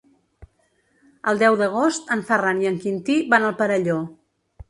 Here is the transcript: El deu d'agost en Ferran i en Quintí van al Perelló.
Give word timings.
El 1.31 1.41
deu 1.43 1.57
d'agost 1.59 2.09
en 2.17 2.25
Ferran 2.29 2.63
i 2.65 2.71
en 2.71 2.81
Quintí 2.87 3.17
van 3.35 3.47
al 3.51 3.57
Perelló. 3.63 4.01